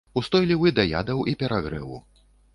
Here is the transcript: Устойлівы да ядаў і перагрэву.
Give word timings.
Устойлівы 0.19 0.71
да 0.79 0.85
ядаў 1.01 1.23
і 1.33 1.37
перагрэву. 1.43 2.03